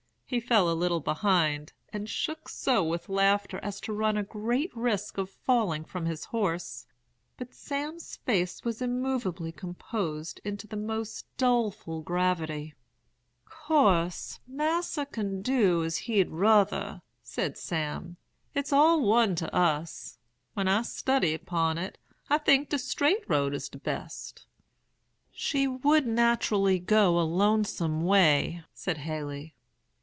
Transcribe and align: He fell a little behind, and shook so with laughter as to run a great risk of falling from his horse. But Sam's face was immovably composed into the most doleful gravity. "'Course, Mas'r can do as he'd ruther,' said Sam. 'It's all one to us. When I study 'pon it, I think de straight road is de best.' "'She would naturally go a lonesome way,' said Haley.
He 0.25 0.39
fell 0.39 0.69
a 0.71 0.71
little 0.71 1.01
behind, 1.01 1.73
and 1.91 2.09
shook 2.09 2.47
so 2.47 2.81
with 2.85 3.09
laughter 3.09 3.59
as 3.61 3.81
to 3.81 3.91
run 3.91 4.15
a 4.15 4.23
great 4.23 4.71
risk 4.73 5.17
of 5.17 5.29
falling 5.29 5.83
from 5.83 6.05
his 6.05 6.23
horse. 6.23 6.87
But 7.35 7.53
Sam's 7.53 8.15
face 8.15 8.63
was 8.63 8.81
immovably 8.81 9.51
composed 9.51 10.39
into 10.45 10.67
the 10.67 10.77
most 10.77 11.25
doleful 11.35 11.99
gravity. 12.01 12.73
"'Course, 13.43 14.39
Mas'r 14.47 15.03
can 15.05 15.41
do 15.41 15.83
as 15.83 15.97
he'd 15.97 16.29
ruther,' 16.29 17.01
said 17.21 17.57
Sam. 17.57 18.15
'It's 18.55 18.71
all 18.71 19.01
one 19.01 19.35
to 19.35 19.53
us. 19.53 20.17
When 20.53 20.69
I 20.69 20.83
study 20.83 21.37
'pon 21.37 21.77
it, 21.77 21.97
I 22.29 22.37
think 22.37 22.69
de 22.69 22.79
straight 22.79 23.25
road 23.29 23.53
is 23.53 23.67
de 23.67 23.79
best.' 23.79 24.45
"'She 25.33 25.67
would 25.67 26.07
naturally 26.07 26.79
go 26.79 27.19
a 27.19 27.23
lonesome 27.23 28.05
way,' 28.05 28.63
said 28.73 28.99
Haley. 28.99 29.55